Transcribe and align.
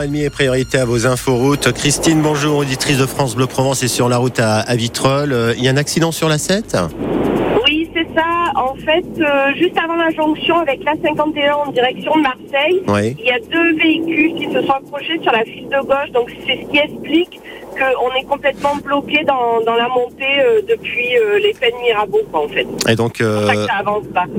et 0.00 0.30
priorité 0.30 0.78
à 0.78 0.84
vos 0.84 1.08
inforoutes. 1.08 1.72
Christine, 1.72 2.22
bonjour, 2.22 2.58
auditrice 2.58 2.98
de 2.98 3.06
France 3.06 3.34
Bleu 3.34 3.48
Provence 3.48 3.82
et 3.82 3.88
sur 3.88 4.08
la 4.08 4.18
route 4.18 4.38
à, 4.38 4.62
Vitrolles. 4.76 5.32
Euh, 5.32 5.54
il 5.58 5.64
y 5.64 5.66
a 5.66 5.72
un 5.72 5.76
accident 5.76 6.12
sur 6.12 6.28
la 6.28 6.38
7 6.38 6.76
Oui, 7.64 7.90
c'est 7.92 8.06
ça. 8.14 8.52
En 8.54 8.76
fait, 8.76 9.04
euh, 9.18 9.52
juste 9.56 9.76
avant 9.76 9.96
la 9.96 10.10
jonction 10.10 10.56
avec 10.58 10.84
la 10.84 10.92
51 11.02 11.52
en 11.52 11.72
direction 11.72 12.14
de 12.14 12.20
Marseille, 12.20 12.80
il 13.18 13.26
y 13.26 13.32
a 13.32 13.40
deux 13.40 13.74
véhicules 13.74 14.34
qui 14.36 14.44
se 14.52 14.62
sont 14.62 14.70
accrochés 14.70 15.18
sur 15.20 15.32
la 15.32 15.42
file 15.42 15.66
de 15.68 15.84
gauche. 15.84 16.12
Donc 16.12 16.30
c'est 16.46 16.60
ce 16.62 16.70
qui 16.70 16.78
explique 16.78 17.40
qu'on 17.78 18.14
est 18.14 18.24
complètement 18.24 18.76
bloqué 18.76 19.24
dans, 19.24 19.60
la 19.64 19.88
montée 19.88 20.40
euh, 20.40 20.60
depuis 20.68 21.08
les 21.42 21.54
peines 21.54 21.74
Mirabeau, 21.82 22.22
en 22.32 22.48
fait. 22.48 22.66
Et 22.88 22.96
donc, 22.96 23.22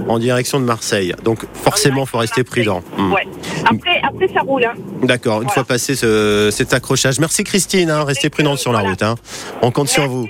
en 0.08 0.20
direction 0.20 0.60
de 0.60 0.66
Marseille. 0.66 1.14
Donc 1.24 1.46
forcément, 1.54 2.04
il 2.04 2.08
faut 2.08 2.18
rester 2.18 2.44
prudent. 2.44 2.82
Hmm. 2.98 3.14
Ouais. 3.14 3.28
Après, 3.66 4.02
après, 4.04 4.28
ça 4.34 4.42
roule. 4.42 4.66
Hein. 4.66 4.74
D'accord, 5.04 5.42
une 5.42 5.50
fois 5.50 5.64
passé 5.64 5.96
cet 5.96 6.74
accrochage. 6.74 7.20
Merci 7.20 7.44
Christine, 7.44 7.90
hein. 7.90 8.04
restez 8.04 8.30
prudente 8.30 8.60
sur 8.60 8.72
la 8.72 8.80
route. 8.80 9.04
Hein. 9.04 9.16
On 9.62 9.72
compte 9.72 9.90
sur 9.90 10.08
vous. 10.08 10.28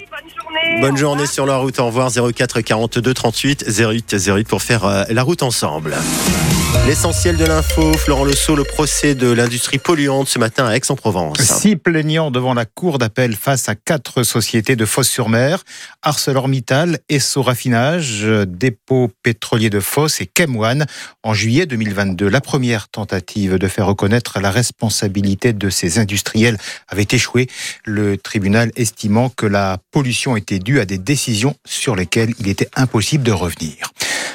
Bonne 0.81 0.97
journée 0.97 1.25
sur 1.25 1.45
la 1.45 1.57
route. 1.57 1.79
Au 1.79 1.85
revoir 1.87 2.09
04 2.11 2.61
42 2.61 3.13
38 3.13 3.65
08 3.67 4.15
08 4.27 4.47
pour 4.47 4.61
faire 4.61 4.85
euh, 4.85 5.03
la 5.09 5.23
route 5.23 5.43
ensemble. 5.43 5.95
L'essentiel 6.85 7.37
de 7.37 7.45
l'info, 7.45 7.93
Florent 7.93 8.23
Le 8.23 8.33
Sceau, 8.33 8.55
le 8.55 8.63
procès 8.63 9.13
de 9.13 9.31
l'industrie 9.31 9.77
polluante 9.77 10.27
ce 10.27 10.39
matin 10.39 10.65
à 10.65 10.75
Aix-en-Provence. 10.75 11.39
Six 11.39 11.75
plaignants 11.75 12.31
devant 12.31 12.53
la 12.53 12.65
cour 12.65 12.97
d'appel 12.97 13.35
face 13.35 13.69
à 13.69 13.75
quatre 13.75 14.23
sociétés 14.23 14.75
de 14.75 14.85
Fosse-sur-Mer, 14.85 15.63
ArcelorMittal, 16.01 16.99
Esso 17.07 17.43
Raffinage, 17.43 18.25
Dépôt 18.47 19.11
pétrolier 19.23 19.69
de 19.69 19.79
Fosse 19.79 20.19
et 20.21 20.29
Chemwan 20.35 20.85
en 21.23 21.33
juillet 21.33 21.67
2022. 21.67 22.27
La 22.27 22.41
première 22.41 22.87
tentative 22.87 23.59
de 23.59 23.67
faire 23.67 23.85
reconnaître 23.85 24.39
la 24.39 24.49
responsabilité 24.49 25.53
de 25.53 25.69
ces 25.69 25.99
industriels 25.99 26.57
avait 26.87 27.07
échoué, 27.11 27.47
le 27.85 28.17
tribunal 28.17 28.71
estimant 28.75 29.29
que 29.29 29.45
la 29.45 29.77
pollution 29.91 30.35
était 30.35 30.59
due 30.59 30.79
à 30.79 30.85
des 30.85 30.97
décisions 30.97 31.55
sur 31.65 31.95
lesquelles 31.95 32.33
il 32.39 32.47
était 32.47 32.69
impossible 32.75 33.23
de 33.23 33.31
revenir. 33.31 33.91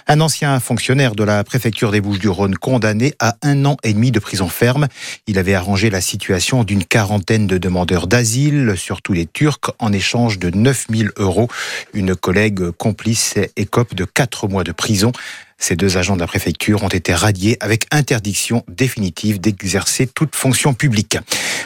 Un 0.07 0.21
ancien 0.21 0.61
fonctionnaire 0.61 1.15
de 1.15 1.25
la 1.25 1.43
préfecture 1.45 1.91
des 1.91 2.03
Bouches-du-Rhône 2.03 2.57
condamné 2.57 3.15
à 3.21 3.37
un 3.41 3.65
an 3.65 3.79
et 3.83 3.95
demi 3.95 4.11
de 4.11 4.19
prison 4.19 4.49
ferme. 4.49 4.89
Il 5.27 5.39
avait 5.39 5.55
arrangé 5.55 5.89
la 5.89 6.03
situation 6.03 6.63
d'une 6.63 6.85
quarantaine 6.85 7.47
de 7.47 7.57
demandeurs 7.57 8.07
d'asile, 8.07 8.75
surtout 8.77 9.15
les 9.15 9.25
Turcs, 9.25 9.71
en 9.79 9.95
échange 9.95 10.39
de 10.39 10.51
9000 10.51 11.13
euros. 11.17 11.49
Une 11.95 12.15
collègue 12.15 12.71
complice 12.73 13.37
écope 13.57 13.95
de 13.95 14.05
quatre 14.05 14.47
mois 14.47 14.63
de 14.63 14.73
prison. 14.73 15.11
Ces 15.59 15.77
deux 15.77 15.97
agents 15.97 16.17
de 16.17 16.21
la 16.21 16.27
préfecture 16.27 16.83
ont 16.83 16.89
été 16.89 17.15
radiés 17.15 17.57
avec 17.61 17.87
interdiction 17.91 18.65
définitive 18.69 19.41
d'exercer 19.41 20.07
toute 20.07 20.35
fonction 20.35 20.75
publique. 20.75 21.19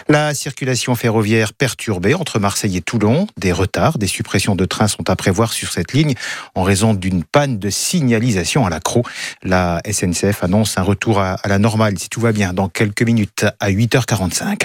La 0.09 0.33
circulation 0.35 0.95
ferroviaire 0.95 1.53
perturbée 1.53 2.15
entre 2.15 2.39
Marseille 2.39 2.77
et 2.77 2.81
Toulon. 2.81 3.27
Des 3.37 3.53
retards, 3.53 3.99
des 3.99 4.07
suppressions 4.07 4.55
de 4.55 4.65
trains 4.65 4.89
sont 4.89 5.11
à 5.11 5.17
prévoir 5.17 5.53
sur 5.53 5.71
cette 5.71 5.93
ligne 5.93 6.15
en 6.55 6.63
raison 6.63 6.95
d'une 6.95 7.25
panne 7.25 7.59
de 7.59 7.69
signalisation 7.69 8.65
à 8.65 8.71
l'accro. 8.71 9.03
La 9.43 9.83
SNCF 9.91 10.43
annonce 10.45 10.79
un 10.79 10.83
retour 10.83 11.21
à 11.21 11.37
la 11.47 11.59
normale, 11.59 11.99
si 11.99 12.09
tout 12.09 12.21
va 12.21 12.33
bien, 12.33 12.55
dans 12.55 12.69
quelques 12.69 13.03
minutes 13.03 13.45
à 13.61 13.71
8h45. 13.71 14.63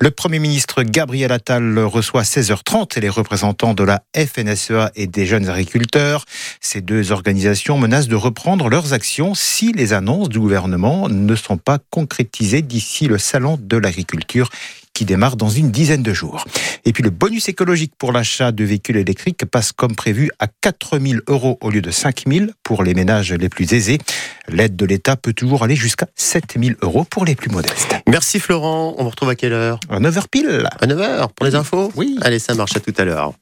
Le 0.00 0.10
Premier 0.10 0.38
ministre 0.38 0.82
Gabriel 0.82 1.32
Attal 1.32 1.78
reçoit 1.78 2.22
à 2.22 2.24
16h30 2.24 2.98
les 3.00 3.08
représentants 3.08 3.74
de 3.74 3.84
la 3.84 4.02
FNSEA 4.16 4.92
et 4.94 5.06
des 5.06 5.26
jeunes 5.26 5.48
agriculteurs. 5.48 6.24
Ces 6.60 6.80
deux 6.80 7.12
organisations 7.12 7.78
menacent 7.78 8.08
de 8.08 8.16
reprendre 8.16 8.65
leurs 8.68 8.92
actions 8.92 9.34
si 9.34 9.72
les 9.72 9.92
annonces 9.92 10.28
du 10.28 10.38
gouvernement 10.38 11.08
ne 11.08 11.34
sont 11.34 11.56
pas 11.56 11.78
concrétisées 11.90 12.62
d'ici 12.62 13.06
le 13.06 13.18
salon 13.18 13.58
de 13.60 13.76
l'agriculture 13.76 14.50
qui 14.92 15.04
démarre 15.04 15.36
dans 15.36 15.50
une 15.50 15.70
dizaine 15.70 16.02
de 16.02 16.14
jours. 16.14 16.46
Et 16.86 16.92
puis 16.94 17.02
le 17.02 17.10
bonus 17.10 17.50
écologique 17.50 17.92
pour 17.98 18.12
l'achat 18.12 18.50
de 18.50 18.64
véhicules 18.64 18.96
électriques 18.96 19.44
passe 19.44 19.72
comme 19.72 19.94
prévu 19.94 20.30
à 20.38 20.46
4 20.46 20.98
000 20.98 21.20
euros 21.28 21.58
au 21.60 21.68
lieu 21.68 21.82
de 21.82 21.90
5 21.90 22.22
000 22.26 22.46
pour 22.62 22.82
les 22.82 22.94
ménages 22.94 23.30
les 23.32 23.50
plus 23.50 23.74
aisés. 23.74 23.98
L'aide 24.48 24.74
de 24.74 24.86
l'État 24.86 25.16
peut 25.16 25.34
toujours 25.34 25.64
aller 25.64 25.76
jusqu'à 25.76 26.06
7 26.14 26.56
000 26.58 26.76
euros 26.80 27.04
pour 27.04 27.26
les 27.26 27.34
plus 27.34 27.50
modestes. 27.50 27.94
Merci 28.08 28.40
Florent. 28.40 28.94
On 28.96 29.04
vous 29.04 29.10
retrouve 29.10 29.28
à 29.28 29.34
quelle 29.34 29.52
heure? 29.52 29.80
À 29.90 30.00
9h 30.00 30.22
pile. 30.30 30.66
À 30.80 30.86
9h 30.86 31.28
pour 31.34 31.44
les 31.44 31.54
infos? 31.54 31.92
Oui. 31.94 32.16
Allez, 32.22 32.38
ça 32.38 32.54
marche 32.54 32.74
à 32.74 32.80
tout 32.80 32.94
à 32.96 33.04
l'heure. 33.04 33.34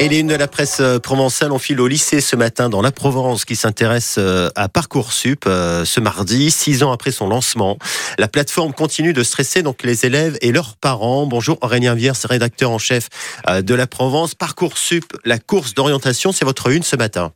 Et 0.00 0.08
les 0.08 0.20
unes 0.20 0.28
de 0.28 0.34
la 0.34 0.48
presse 0.48 0.78
euh, 0.80 0.98
provençale, 0.98 1.52
ont 1.52 1.58
file 1.58 1.78
au 1.78 1.86
lycée 1.86 2.22
ce 2.22 2.34
matin 2.34 2.70
dans 2.70 2.80
la 2.80 2.90
Provence 2.90 3.44
qui 3.44 3.54
s'intéresse 3.54 4.14
euh, 4.16 4.48
à 4.54 4.70
Parcoursup 4.70 5.44
euh, 5.46 5.84
ce 5.84 6.00
mardi, 6.00 6.50
six 6.50 6.82
ans 6.82 6.90
après 6.90 7.10
son 7.10 7.28
lancement. 7.28 7.76
La 8.18 8.26
plateforme 8.26 8.72
continue 8.72 9.12
de 9.12 9.22
stresser 9.22 9.62
donc 9.62 9.82
les 9.82 10.06
élèves 10.06 10.38
et 10.40 10.52
leurs 10.52 10.78
parents. 10.78 11.26
Bonjour 11.26 11.58
Aurélien 11.60 11.94
Viers, 11.94 12.12
rédacteur 12.24 12.70
en 12.70 12.78
chef 12.78 13.10
de 13.46 13.74
la 13.74 13.86
Provence. 13.86 14.34
Parcoursup, 14.34 15.04
la 15.26 15.38
course 15.38 15.74
d'orientation, 15.74 16.32
c'est 16.32 16.46
votre 16.46 16.70
une 16.70 16.82
ce 16.82 16.96
matin. 16.96 17.34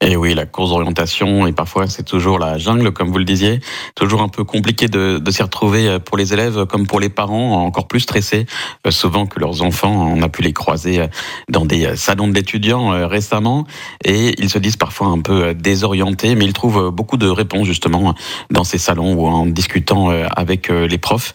Et 0.00 0.16
oui, 0.16 0.32
la 0.32 0.46
course 0.46 0.70
d'orientation, 0.70 1.46
et 1.48 1.52
parfois 1.52 1.88
c'est 1.88 2.04
toujours 2.04 2.38
la 2.38 2.56
jungle, 2.56 2.92
comme 2.92 3.10
vous 3.10 3.18
le 3.18 3.24
disiez, 3.24 3.58
toujours 3.96 4.22
un 4.22 4.28
peu 4.28 4.44
compliqué 4.44 4.86
de, 4.86 5.20
s'y 5.30 5.42
retrouver 5.42 5.88
euh, 5.88 5.98
pour 5.98 6.16
les 6.16 6.32
élèves 6.32 6.66
comme 6.66 6.86
pour 6.86 7.00
les 7.00 7.08
parents, 7.08 7.64
encore 7.64 7.88
plus 7.88 8.00
stressés, 8.00 8.46
euh, 8.86 8.92
souvent 8.92 9.26
que 9.26 9.40
leurs 9.40 9.62
enfants, 9.62 9.90
on 9.90 10.22
a 10.22 10.28
pu 10.28 10.42
les 10.42 10.52
croiser 10.52 11.00
euh, 11.00 11.06
dans 11.50 11.66
des 11.66 11.96
salons 11.96 12.28
de 12.28 12.34
l'étudiant 12.34 13.08
récemment, 13.08 13.66
et 14.04 14.40
ils 14.40 14.50
se 14.50 14.58
disent 14.58 14.76
parfois 14.76 15.08
un 15.08 15.20
peu 15.20 15.52
désorientés, 15.52 16.36
mais 16.36 16.44
ils 16.44 16.52
trouvent 16.52 16.90
beaucoup 16.90 17.16
de 17.16 17.28
réponses 17.28 17.66
justement 17.66 18.14
dans 18.50 18.64
ces 18.64 18.78
salons 18.78 19.14
ou 19.14 19.26
en 19.26 19.46
discutant 19.46 20.10
avec 20.36 20.68
les 20.68 20.98
profs 20.98 21.34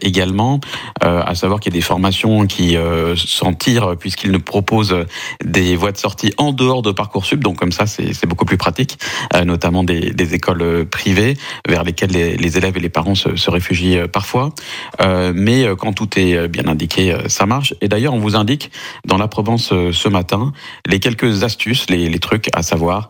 également, 0.00 0.60
à 1.00 1.34
savoir 1.34 1.60
qu'il 1.60 1.72
y 1.72 1.76
a 1.76 1.78
des 1.78 1.84
formations 1.84 2.46
qui 2.46 2.76
s'en 3.16 3.52
tirent 3.52 3.96
puisqu'ils 3.98 4.30
nous 4.30 4.40
proposent 4.40 4.96
des 5.44 5.76
voies 5.76 5.92
de 5.92 5.98
sortie 5.98 6.32
en 6.36 6.52
dehors 6.52 6.82
de 6.82 6.92
Parcoursup, 6.92 7.35
donc 7.40 7.56
comme 7.56 7.72
ça 7.72 7.86
c'est 7.86 8.26
beaucoup 8.26 8.44
plus 8.44 8.56
pratique, 8.56 8.98
euh, 9.34 9.44
notamment 9.44 9.84
des, 9.84 10.12
des, 10.12 10.34
écoles 10.34 10.62
euh, 10.62 10.84
privées 10.84 11.36
vers 11.68 11.84
lesquelles 11.84 12.10
les, 12.10 12.36
les 12.36 12.58
élèves 12.58 12.76
et 12.76 12.80
les 12.80 12.88
parents 12.88 13.14
se, 13.14 13.36
se 13.36 13.50
réfugient 13.50 13.98
euh, 13.98 14.08
parfois. 14.08 14.50
mais 15.34 15.66
quand 15.78 15.92
tout 15.92 16.18
est 16.18 16.48
bien 16.48 16.66
indiqué, 16.66 17.16
ça 17.28 17.46
marche. 17.46 17.74
Et 17.80 17.88
d'ailleurs, 17.88 18.14
on 18.14 18.18
vous 18.18 18.36
indique 18.36 18.70
dans 19.06 19.18
la 19.18 19.28
Provence 19.28 19.68
ce 19.68 20.08
matin 20.08 20.52
les 20.86 21.00
quelques 21.00 21.42
astuces, 21.42 21.88
les, 21.90 22.08
les 22.08 22.18
trucs 22.18 22.48
à 22.54 22.62
savoir 22.62 23.08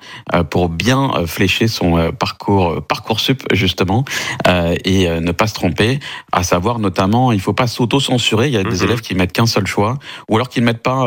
pour 0.50 0.68
bien 0.68 1.12
flécher 1.26 1.68
son 1.68 2.12
parcours 2.12 2.82
parcoursup 2.82 3.42
justement 3.52 4.04
et 4.84 5.08
ne 5.08 5.32
pas 5.32 5.46
se 5.46 5.54
tromper. 5.54 5.98
À 6.32 6.42
savoir 6.42 6.78
notamment, 6.78 7.32
il 7.32 7.40
faut 7.40 7.54
pas 7.54 7.66
s'auto-censurer. 7.66 8.48
Il 8.48 8.54
y 8.54 8.58
a 8.58 8.64
des 8.64 8.78
mhm. 8.78 8.84
élèves 8.84 9.00
qui 9.00 9.14
mettent 9.14 9.32
qu'un 9.32 9.46
seul 9.46 9.66
choix, 9.66 9.98
ou 10.28 10.36
alors 10.36 10.48
qu'ils 10.48 10.62
ne 10.62 10.66
mettent 10.66 10.82
pas 10.82 11.04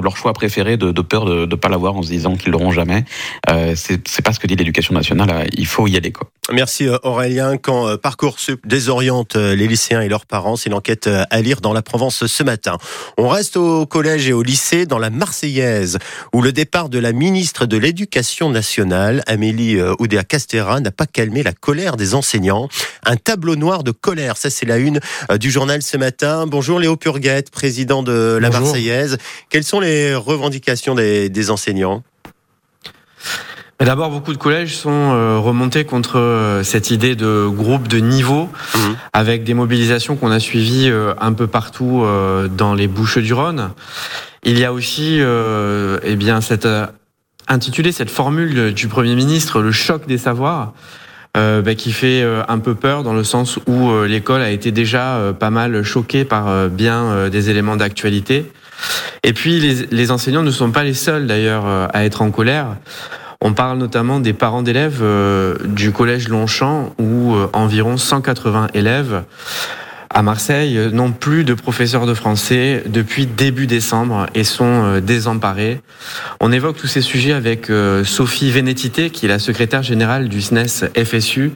leur 0.00 0.16
choix 0.16 0.32
préféré 0.32 0.76
de, 0.76 0.92
de 0.92 1.02
peur 1.02 1.24
de 1.24 1.46
ne 1.46 1.54
pas 1.54 1.68
l'avoir 1.68 1.96
en 1.96 2.02
se 2.02 2.08
disant 2.08 2.36
qu'ils 2.36 2.52
l'auront 2.52 2.59
jamais. 2.70 3.04
Euh, 3.48 3.74
c'est 3.76 4.22
pas 4.22 4.32
ce 4.32 4.38
que 4.38 4.46
dit 4.46 4.56
l'éducation 4.56 4.94
nationale. 4.94 5.30
Euh, 5.30 5.44
il 5.56 5.66
faut 5.66 5.86
y 5.86 5.96
aller. 5.96 6.12
Quoi. 6.12 6.30
Merci 6.52 6.86
euh, 6.86 6.98
Aurélien. 7.02 7.56
Quand 7.56 7.96
Parcoursup 7.96 8.66
désoriente 8.66 9.36
les 9.36 9.66
lycéens 9.66 10.02
et 10.02 10.08
leurs 10.08 10.26
parents, 10.26 10.56
c'est 10.56 10.68
une 10.68 10.74
enquête 10.74 11.08
à 11.08 11.40
lire 11.40 11.60
dans 11.60 11.72
la 11.72 11.82
Provence 11.82 12.26
ce 12.26 12.42
matin. 12.42 12.76
On 13.16 13.28
reste 13.28 13.56
au 13.56 13.86
collège 13.86 14.28
et 14.28 14.32
au 14.32 14.42
lycée 14.42 14.84
dans 14.84 14.98
la 14.98 15.10
Marseillaise, 15.10 15.98
où 16.34 16.42
le 16.42 16.52
départ 16.52 16.88
de 16.88 16.98
la 16.98 17.12
ministre 17.12 17.66
de 17.66 17.76
l'Éducation 17.76 18.50
nationale, 18.50 19.22
Amélie 19.26 19.80
Oudéa-Castera, 19.98 20.80
n'a 20.80 20.90
pas 20.90 21.06
calmé 21.06 21.42
la 21.42 21.52
colère 21.52 21.96
des 21.96 22.14
enseignants. 22.14 22.68
Un 23.04 23.16
tableau 23.16 23.56
noir 23.56 23.84
de 23.84 23.92
colère, 23.92 24.36
ça 24.36 24.50
c'est 24.50 24.66
la 24.66 24.78
une 24.78 25.00
du 25.38 25.50
journal 25.50 25.82
ce 25.82 25.96
matin. 25.96 26.46
Bonjour 26.46 26.78
Léo 26.78 26.96
Purguette, 26.96 27.50
président 27.50 28.02
de 28.02 28.38
la 28.40 28.50
Marseillaise. 28.50 29.18
Quelles 29.48 29.64
sont 29.64 29.80
les 29.80 30.14
revendications 30.14 30.94
des 30.94 31.50
enseignants? 31.50 32.02
D'abord, 33.80 34.10
beaucoup 34.10 34.34
de 34.34 34.38
collèges 34.38 34.76
sont 34.76 34.90
euh, 34.90 35.38
remontés 35.38 35.84
contre 35.84 36.18
euh, 36.18 36.62
cette 36.62 36.90
idée 36.90 37.16
de 37.16 37.46
groupe 37.48 37.88
de 37.88 37.96
niveau, 37.96 38.50
mhm. 38.74 38.96
avec 39.14 39.42
des 39.42 39.54
mobilisations 39.54 40.16
qu'on 40.16 40.30
a 40.30 40.38
suivies 40.38 40.90
euh, 40.90 41.14
un 41.18 41.32
peu 41.32 41.46
partout 41.46 42.04
dans 42.56 42.74
les 42.74 42.88
Bouches 42.88 43.18
du 43.18 43.32
Rhône. 43.32 43.70
Il 44.44 44.58
y 44.58 44.64
a 44.64 44.72
aussi, 44.72 45.20
eh 45.20 46.16
bien, 46.16 46.40
cette 46.40 46.68
intitulé 47.48 47.92
cette 47.92 48.10
formule 48.10 48.72
du 48.72 48.88
Premier 48.88 49.14
ministre, 49.14 49.60
le 49.60 49.72
choc 49.72 50.06
des 50.06 50.18
savoirs. 50.18 50.72
Bah, 51.34 51.74
qui 51.76 51.92
fait 51.92 52.24
un 52.48 52.58
peu 52.58 52.74
peur 52.74 53.04
dans 53.04 53.12
le 53.14 53.22
sens 53.22 53.58
où 53.66 53.92
l'école 54.04 54.42
a 54.42 54.50
été 54.50 54.72
déjà 54.72 55.32
pas 55.38 55.50
mal 55.50 55.82
choquée 55.84 56.24
par 56.24 56.68
bien 56.68 57.28
des 57.28 57.50
éléments 57.50 57.76
d'actualité. 57.76 58.50
Et 59.22 59.32
puis 59.32 59.60
les, 59.60 59.86
les, 59.90 60.10
enseignants 60.10 60.42
ne 60.42 60.50
sont 60.50 60.72
pas 60.72 60.82
les 60.82 60.94
seuls 60.94 61.26
d'ailleurs 61.26 61.66
à 61.66 62.04
être 62.04 62.22
en 62.22 62.30
colère. 62.30 62.76
On 63.40 63.54
parle 63.54 63.78
notamment 63.78 64.20
des 64.20 64.32
parents 64.32 64.62
d'élèves 64.62 65.00
euh, 65.02 65.56
du 65.64 65.92
collège 65.92 66.28
Longchamp 66.28 66.94
où 66.98 67.34
euh, 67.34 67.48
environ 67.52 67.96
180 67.96 68.68
élèves 68.74 69.22
à 70.10 70.22
Marseille 70.22 70.90
n'ont 70.92 71.12
plus 71.12 71.44
de 71.44 71.54
professeurs 71.54 72.04
de 72.04 72.14
français 72.14 72.82
depuis 72.86 73.26
début 73.26 73.66
décembre 73.66 74.26
et 74.34 74.42
sont 74.42 74.98
désemparés. 74.98 75.80
On 76.40 76.50
évoque 76.50 76.76
tous 76.76 76.88
ces 76.88 77.00
sujets 77.00 77.32
avec 77.32 77.70
Sophie 78.02 78.50
Vénétité, 78.50 79.10
qui 79.10 79.26
est 79.26 79.28
la 79.28 79.38
secrétaire 79.38 79.84
générale 79.84 80.28
du 80.28 80.40
SNES 80.40 80.90
FSU, 81.04 81.52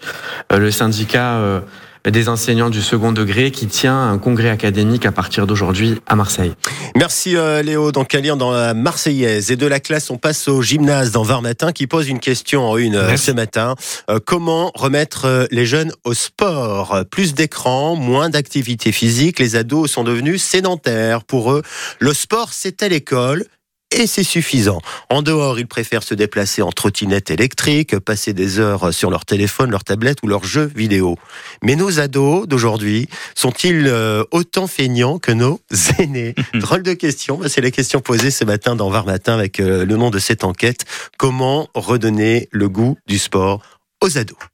le 0.56 0.70
syndicat 0.70 1.64
des 2.10 2.28
enseignants 2.28 2.70
du 2.70 2.82
second 2.82 3.12
degré 3.12 3.50
qui 3.50 3.66
tient 3.66 4.10
un 4.10 4.18
congrès 4.18 4.50
académique 4.50 5.06
à 5.06 5.12
partir 5.12 5.46
d'aujourd'hui 5.46 6.00
à 6.06 6.16
Marseille. 6.16 6.52
Merci 6.96 7.36
euh, 7.36 7.62
Léo. 7.62 7.92
Donc 7.92 8.14
à 8.14 8.20
lire 8.20 8.36
dans 8.36 8.50
la 8.50 8.74
Marseillaise 8.74 9.50
et 9.50 9.56
de 9.56 9.66
la 9.66 9.80
classe, 9.80 10.10
on 10.10 10.18
passe 10.18 10.48
au 10.48 10.62
gymnase 10.62 11.10
dans 11.12 11.22
Var 11.22 11.42
Matin 11.42 11.72
qui 11.72 11.86
pose 11.86 12.08
une 12.08 12.20
question 12.20 12.68
en 12.68 12.76
une 12.76 12.94
euh, 12.94 13.16
ce 13.16 13.30
matin. 13.30 13.74
Euh, 14.10 14.18
comment 14.24 14.70
remettre 14.74 15.48
les 15.50 15.66
jeunes 15.66 15.92
au 16.04 16.14
sport? 16.14 17.04
Plus 17.10 17.34
d'écran, 17.34 17.96
moins 17.96 18.28
d'activité 18.28 18.92
physique. 18.92 19.38
Les 19.38 19.56
ados 19.56 19.90
sont 19.90 20.04
devenus 20.04 20.42
sédentaires. 20.42 21.24
Pour 21.24 21.52
eux, 21.52 21.62
le 21.98 22.12
sport 22.12 22.50
c'est 22.52 22.82
à 22.82 22.88
l'école 22.88 23.46
et 23.94 24.06
c'est 24.06 24.24
suffisant. 24.24 24.80
En 25.10 25.22
dehors, 25.22 25.58
ils 25.58 25.66
préfèrent 25.66 26.02
se 26.02 26.14
déplacer 26.14 26.62
en 26.62 26.72
trottinette 26.72 27.30
électrique, 27.30 27.98
passer 27.98 28.32
des 28.32 28.58
heures 28.58 28.92
sur 28.92 29.10
leur 29.10 29.24
téléphone, 29.24 29.70
leur 29.70 29.84
tablette 29.84 30.18
ou 30.22 30.26
leurs 30.26 30.44
jeux 30.44 30.70
vidéo. 30.74 31.16
Mais 31.62 31.76
nos 31.76 32.00
ados 32.00 32.46
d'aujourd'hui 32.46 33.08
sont-ils 33.34 33.86
euh, 33.86 34.24
autant 34.30 34.66
feignants 34.66 35.18
que 35.18 35.32
nos 35.32 35.60
aînés? 35.98 36.34
Drôle 36.54 36.82
de 36.82 36.92
question, 36.94 37.40
c'est 37.48 37.60
la 37.60 37.70
question 37.70 38.00
posée 38.00 38.30
ce 38.30 38.44
matin 38.44 38.76
dans 38.76 38.90
Var 38.90 39.06
Matin 39.06 39.34
avec 39.34 39.60
euh, 39.60 39.84
le 39.84 39.96
nom 39.96 40.10
de 40.10 40.18
cette 40.18 40.44
enquête. 40.44 40.84
Comment 41.18 41.68
redonner 41.74 42.48
le 42.50 42.68
goût 42.68 42.96
du 43.06 43.18
sport 43.18 43.62
aux 44.02 44.18
ados? 44.18 44.53